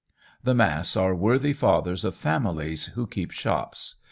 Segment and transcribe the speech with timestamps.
[0.43, 3.97] The mass are worthy fathers of families, who keep shops.